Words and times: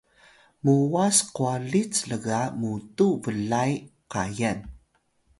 m’uwas 0.63 1.17
kwalit 1.35 1.93
lga 2.11 2.39
mutuw 2.59 3.13
blay 3.23 3.71
kayan 4.11 4.59